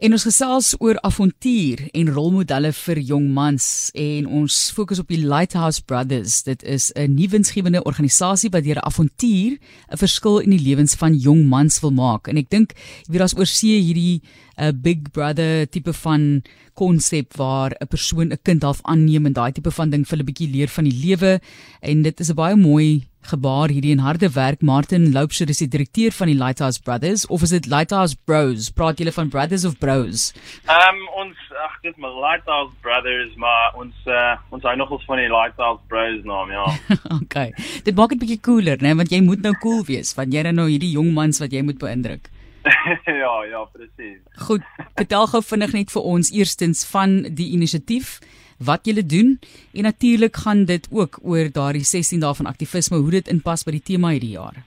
[0.00, 3.64] En ons gesels oor avontuur en rolmodelle vir jong mans
[4.00, 6.38] en ons fokus op die Lighthouse Brothers.
[6.46, 9.58] Dit is 'n nuwensgewende organisasie wat deur 'n avontuur
[9.92, 12.28] 'n verskil in die lewens van jong mans wil maak.
[12.28, 14.22] En ek dink jy weet as oorsee hierdie
[14.56, 16.42] 'n uh, Big Brother tipe van
[16.74, 20.24] konsep waar 'n persoon 'n kind half aanneem en daai tipe van ding vir 'n
[20.24, 21.40] bietjie leer van die lewe
[21.82, 25.68] en dit is 'n baie mooi gebaar hierdie en harde werk Martin Loupsher is die
[25.68, 28.70] direkteur van die Lighthouse Brothers of is dit Lighthouse Bros?
[28.70, 30.30] Praat julle van Brothers of Bros?
[30.66, 35.22] Ehm um, ons ag dit my Lighthouse Brothers maar ons uh, ons hou nogals van
[35.22, 36.66] die Lighthouse Bros naam ja.
[37.22, 37.52] Okay
[37.84, 40.68] dit maak dit bietjie cooler né want jy moet nou cool wees want jy nou
[40.70, 42.30] hierdie jong mans wat jy moet beïndruk.
[43.22, 44.20] Ja ja presies.
[44.46, 44.64] Goed
[44.96, 48.18] vertel gou vinnig net vir ons eerstens van die inisiatief
[48.64, 49.38] wat julle doen
[49.72, 53.76] en natuurlik gaan dit ook oor daardie 16 dae van aktivisme hoe dit inpas by
[53.78, 54.60] die tema hierdie jaar.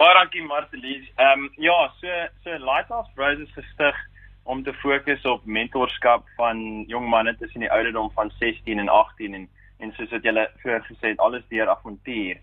[0.00, 1.04] Baie dankie Martelies.
[1.16, 2.08] Ehm um, ja, so
[2.44, 3.96] so Lighthouse Bros is gestig
[4.44, 9.34] om te fokus op mentorskap van jong manne tussen die ouderdom van 16 en 18
[9.34, 9.48] en
[9.80, 12.40] en soos wat julle vroeër gesê het alles deur avontuur.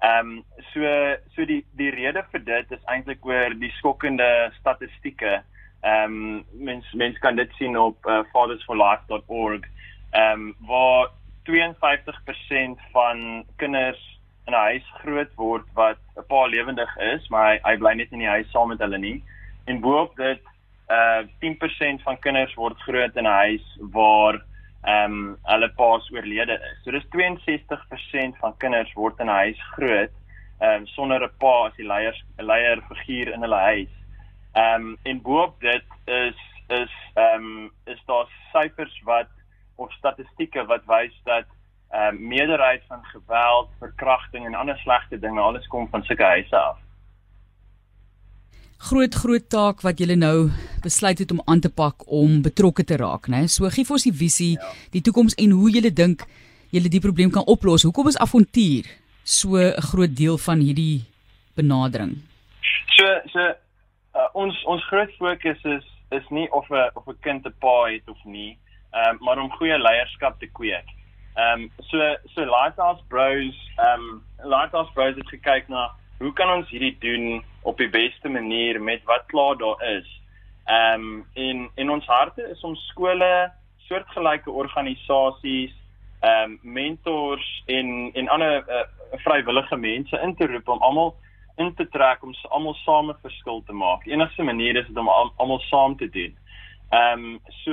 [0.00, 0.92] Ehm um, so
[1.34, 4.28] so die die rede vir dit is eintlik oor die skokkende
[4.60, 5.40] statistieke.
[5.80, 9.64] Ehm um, mens mens kan dit sien op uh, fathersforlife.org
[10.10, 11.08] ehm um, waar
[11.44, 17.58] 52% van kinders in 'n huis groot word wat 'n paar lewendig is, maar hy,
[17.62, 19.24] hy bly net in die huis saam met hulle nie.
[19.64, 20.40] En boop dit
[20.88, 24.40] uh 10% van kinders word groot in 'n huis waar
[24.82, 26.82] ehm um, hulle paas oorlede is.
[26.84, 30.12] So dis 62% van kinders word in 'n huis groot
[30.60, 33.94] ehm um, sonder 'n pa as die leier leier figuur in hulle huis.
[34.54, 39.28] Ehm um, en boop dit is is ehm um, is daar syfers wat
[39.78, 41.46] of statistieke wat wys dat
[41.88, 46.56] ehm uh, meerderheid van geweld, verkrachting en ander slegte dinge alles kom van sulke huise
[46.56, 46.76] af.
[48.78, 50.50] Groot groot taak wat julle nou
[50.84, 53.46] besluit het om aan te pak om betrokke te raak, né?
[53.48, 54.74] So gee vir ons die visie, ja.
[54.92, 56.26] die toekoms en hoe julle dink
[56.70, 57.86] julle die probleem kan oplos.
[57.88, 58.84] Hoekom is avontuur
[59.24, 61.06] so 'n groot deel van hierdie
[61.56, 62.20] benadering?
[62.96, 63.40] So so
[64.14, 67.88] uh, ons ons groot fokus is is nie of 'n of 'n kind 'n pa
[67.88, 68.58] het of nie
[68.92, 70.88] um, maar om goeie leierskap te kweek.
[71.38, 76.50] Ehm um, so so Lighthouse Bros ehm um, Lighthouse Bros het gekyk na hoe kan
[76.50, 80.08] ons hierdie doen op die beste manier met wat klaar daar is.
[80.64, 83.52] Ehm um, en in ons harte is om skole,
[83.86, 85.74] soortgelyke organisasies,
[86.20, 88.82] ehm um, mentors en en ander uh,
[89.24, 91.14] vrywillige mense in te roep om almal
[91.56, 94.06] in te trek om almal saam 'n verskil te maak.
[94.06, 96.36] Enigste manier is dit om almal saam te doen.
[96.90, 97.72] Ehm um, so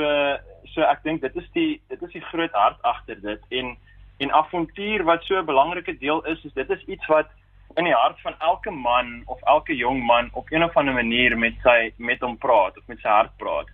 [0.73, 3.77] so ek dink dit is die dit is die groot hart agter dit en
[4.17, 7.27] en avontuur wat so 'n belangrike deel is is dit is iets wat
[7.75, 11.37] in die hart van elke man of elke jong man op een of ander manier
[11.37, 13.71] met sy met hom praat of met sy hart praat.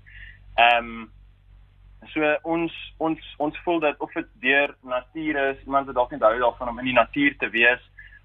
[0.56, 1.10] Ehm um,
[2.14, 6.22] so ons ons ons voel dat of dit deur natuur is, iemand wat dalk net
[6.26, 7.84] hou daarvan om in die natuur te wees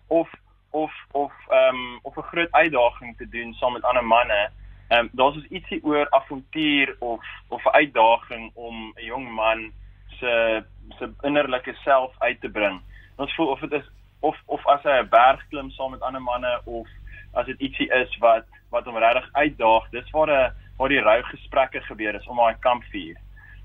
[0.09, 0.31] of
[0.71, 4.51] of of ehm um, of 'n groot uitdaging te doen saam met ander manne
[4.89, 9.73] Ehm um, daar's dus ietsie oor avontuur of of 'n uitdaging om 'n jong man
[10.19, 10.63] se
[10.99, 12.81] se innerlike self uit te bring.
[13.17, 13.89] Ons voel of dit is
[14.21, 16.89] of of as hy 'n berg klim saam met ander manne of
[17.33, 19.91] as dit ietsie is wat wat hom regtig uitdaag.
[19.91, 23.17] Dis waar 'n waar die rou gesprekke gebeur is om daai kampvuur.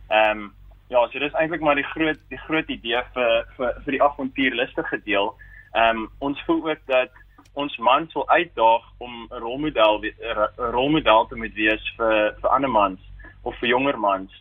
[0.09, 0.53] Ehm um,
[0.89, 5.01] ja, so dis eintlik maar die groot die groot idee vir vir vir die avontuurlustige
[5.03, 5.35] deel.
[5.73, 7.11] Ehm um, ons voel ook dat
[7.53, 12.69] ons mans wil uitdaag om 'n rolmodel 'n rolmodel te moet wees vir vir ander
[12.69, 12.99] mans
[13.43, 14.31] of vir jonger mans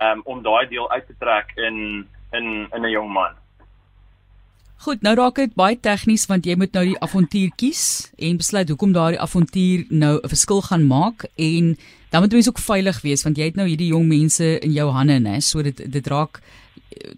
[0.00, 3.34] um, om daai deel uit te trek in in in 'n jong man.
[4.80, 8.68] Goed, nou raak dit baie tegnies want jy moet nou die avontuur kies en besluit
[8.68, 11.76] hoekom daardie avontuur nou 'n verskil gaan maak en
[12.10, 14.90] dan moet jy ook veilig wees want jy het nou hierdie jong mense in jou
[14.90, 15.40] hande, né?
[15.40, 16.40] So dit dit raak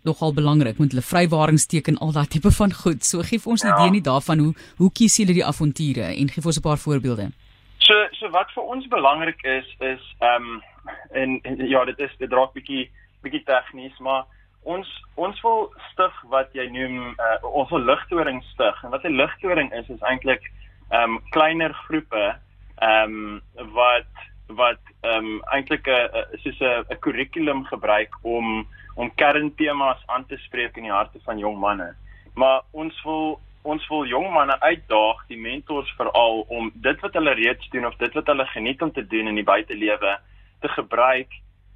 [0.02, 3.04] nogal belangrik met hulle vrywaringsteken al daai tipe van goed.
[3.04, 3.76] So gee vir ons 'n ja.
[3.78, 6.78] idee nie daarvan hoe hoe kies julle die avonture en gee vir ons 'n paar
[6.78, 7.30] voorbeelde.
[7.78, 10.62] So so wat vir ons belangrik is is ehm um,
[11.10, 12.90] en, en ja, dit is dit raak bietjie
[13.22, 14.24] bietjie tegnies, maar
[14.62, 18.84] ons ons wil stig wat jy noem uh, ons wil ligtoring stig.
[18.84, 20.50] En wat 'n ligtoring is is eintlik
[20.90, 22.36] ehm um, kleiner groepe
[22.78, 23.40] ehm um,
[23.74, 24.12] wat
[24.46, 30.36] wat ehm um, eintlik 'n soos 'n 'n kurrikulum gebruik om om kerntemas aan te
[30.36, 31.92] spreek in die harte van jong manne.
[32.34, 37.34] Maar ons wil ons wil jong manne uitdaag, die mentors veral om dit wat hulle
[37.38, 40.16] reeds doen of dit wat hulle geniet om te doen in die buitelewe
[40.60, 41.30] te gebruik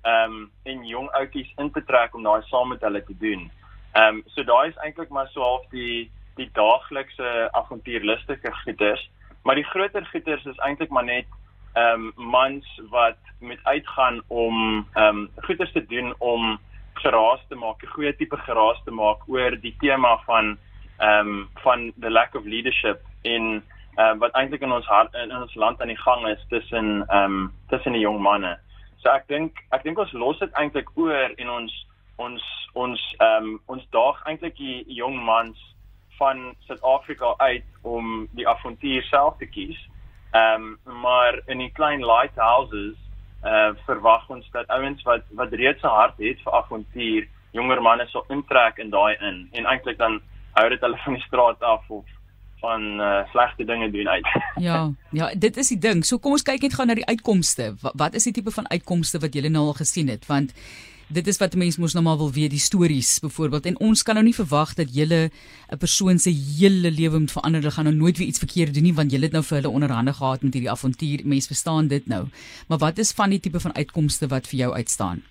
[0.07, 3.49] ehm um, en jong ouetjies in te trek om daai saam met hulle te doen.
[3.95, 9.03] Ehm um, so daai is eintlik maar so half die die daaglikse avontuurlustige goeders,
[9.43, 11.27] maar die groter goeders is eintlik maar net
[11.75, 16.59] ehm um, mans wat met uitgaan om ehm um, goeders te doen om
[17.03, 20.59] geraas te maak, 'n goeie tipe geraas te maak oor die tema van
[20.99, 23.63] ehm um, van the lack of leadership in
[23.99, 27.25] uh, wat eintlik in ons hart in, ons land aan die gang is tussen ehm
[27.25, 28.59] um, tussen die jong manne.
[29.03, 31.73] So ek dink ek dink ons los dit eintlik oor en ons
[32.17, 32.45] ons
[32.75, 35.59] ons ehm um, ons daag eintlik die jong mans
[36.19, 39.79] van Suid-Afrika uit om die avontuur self te kies.
[40.33, 42.97] Ehm um, maar in die klein lighthouses
[43.47, 48.07] uh verwag ons dat ouens wat wat reeds 'n hart het vir avontuur, jonger manne
[48.09, 50.21] sal intrek in daai in en eintlik dan
[50.57, 52.05] hou dit hulle van die straat af of
[52.61, 54.27] van uh, slegte dinge doen uit.
[54.69, 56.05] ja, ja, dit is die ding.
[56.05, 57.75] So kom ons kyk net gou na die uitkomste.
[57.83, 60.27] Wat, wat is die tipe van uitkomste wat julle nou al gesien het?
[60.27, 60.55] Want
[61.09, 63.67] dit is wat mense mos nou maar wil weet, die stories byvoorbeeld.
[63.67, 65.31] En ons kan nou nie verwag dat julle
[65.73, 67.61] 'n persoon se hele lewe moet verander.
[67.61, 69.75] Hulle gaan nou nooit weer iets verkeerd doen nie want julle het nou vir hulle
[69.75, 71.21] onderhande gehad met hierdie avontuur.
[71.25, 72.27] Mense verstaan dit nou.
[72.69, 75.23] Maar wat is van die tipe van uitkomste wat vir jou uitstaan?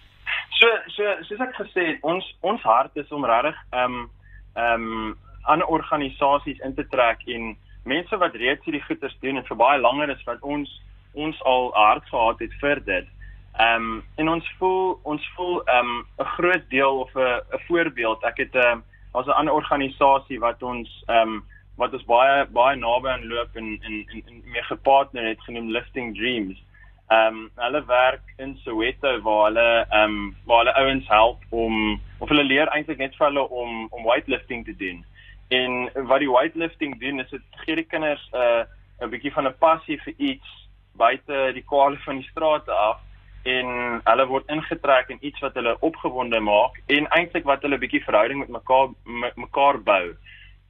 [0.49, 4.09] So so soos ek gesê het, ons ons hart is om regtig ehm um,
[4.55, 9.45] ehm um, ander organisasies in te trek en mense wat reeds hierdie goeders doen en
[9.45, 10.81] vir baie langer is wat ons
[11.13, 13.07] ons al hard gehad het vir dit.
[13.57, 17.59] Ehm um, en ons voel ons voel ehm um, 'n groot deel of 'n 'n
[17.67, 18.23] voorbeeld.
[18.23, 18.79] Ek het 'n um, ehm,
[19.11, 21.43] as 'n ander organisasie wat ons ehm um,
[21.77, 25.71] wat ons baie baie naby aan loop en en en, en mee gepartner het genoem
[25.71, 26.63] Lifting Dreams.
[27.07, 32.01] Ehm um, hulle werk in Soweto waar hulle ehm um, waar hulle ouens help om
[32.19, 35.05] of hulle leer eintlik net vir hulle om om weightlifting te doen.
[35.47, 38.63] En wat die weightlifting doen is dit gee die kinders 'n uh,
[39.01, 42.99] 'n bietjie van 'n passie vir iets buite die kwale van die strate af
[43.45, 43.67] en
[44.03, 48.39] hulle word ingetrek in iets wat hulle opgewonde maak en eintlik wat hulle bietjie verhouding
[48.41, 50.15] met mekaar met mekaar bou.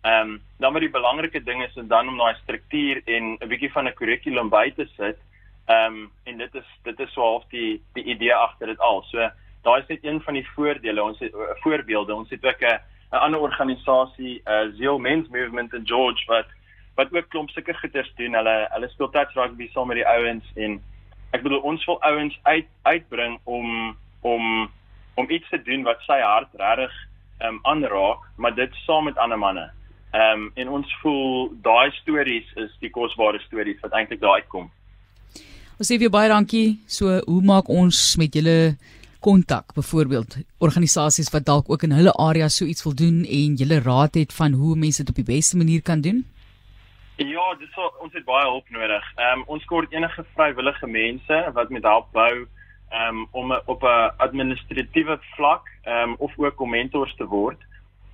[0.06, 3.72] Ehm um, dan maar die belangrike ding is dan om daai struktuur en 'n bietjie
[3.72, 5.18] van 'n kurrikulum by te sit.
[5.68, 9.02] Ehm um, en dit is dit is so half die die idee agter dit al.
[9.12, 9.30] So
[9.64, 11.04] daai is net een van die voordele.
[11.04, 12.16] Ons het uh, voorbeelde.
[12.16, 12.80] Ons het ook 'n
[13.12, 16.48] 'n ander organisasie, uh Zeal Men's Movement in George wat
[16.96, 18.34] wat ook klomp sulke goeders doen.
[18.34, 20.82] Hulle hulle speel touch rugby saam met die ouens en
[21.36, 23.96] ek bedoel ons wil ouens uit uitbring om
[24.26, 24.70] om
[25.16, 26.94] om iets te doen wat sy hart regtig
[27.46, 29.70] um aanraak, maar dit saam met ander manne.
[30.16, 34.70] Um en ons voel daai stories is die kosbare stories wat eintlik daar uitkom.
[35.76, 36.78] Ons sê vir baie dankie.
[36.88, 38.76] So hoe maak ons met julle
[39.26, 43.82] kontak byvoorbeeld organisasies wat dalk ook in hulle area so iets wil doen en julle
[43.82, 46.24] raad het van hoe mense dit op die beste manier kan doen?
[47.16, 49.06] Ja, dis so, ons het baie hulp nodig.
[49.16, 53.84] Ehm um, ons kort enige vrywillige mense wat met help bou ehm um, om op
[53.84, 57.58] 'n administratiewe vlak ehm um, of ook om mentors te word.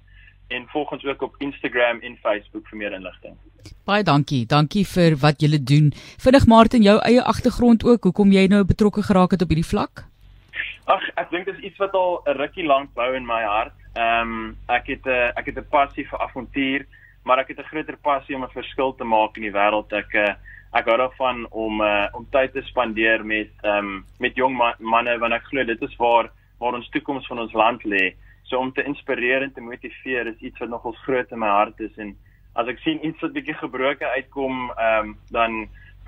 [0.51, 3.35] en volg ons ook op Instagram en Facebook vir meer inligting.
[3.85, 4.45] Baie dankie.
[4.45, 5.91] Dankie vir wat julle doen.
[6.21, 8.03] Vinnig Martin, jou eie agtergrond ook.
[8.09, 10.05] Hoekom jy nou betrokke geraak het op hierdie vlak?
[10.91, 13.75] Ag, ek dink dit is iets wat al 'n rukkie lank bou in my hart.
[13.95, 16.85] Ehm um, ek het 'n uh, ek het 'n passie vir avontuur,
[17.23, 19.93] maar ek het 'n groter passie om 'n verskil te maak in die wêreld.
[19.93, 20.33] Ek uh,
[20.73, 24.75] ek hou daarvan om uh, om tyd te spandeer met ehm um, met jong ma
[24.79, 28.13] manne want ek glo dit is waar waar ons toekoms van ons land lê.
[28.51, 31.79] So om te inspireer en te motiveer is iets wat nogals groot in my hart
[31.79, 32.09] is en
[32.59, 35.53] as ek sien iets wat bietjie gebroke uitkom, ehm um, dan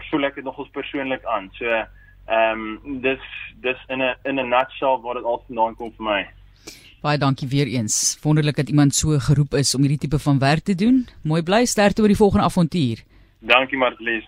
[0.09, 1.47] voel ek dit nogals persoonlik aan.
[1.55, 3.23] So ehm um, dis
[3.63, 6.21] dis in 'n in 'n nutshell wat dit al vandaan kom vir my.
[7.03, 8.19] Baie dankie weer eens.
[8.23, 11.07] Wonderlik dat iemand so geroep is om hierdie tipe van werk te doen.
[11.23, 13.03] Mooi bly sterkte oor die volgende avontuur.
[13.39, 14.27] Dankie Martlies.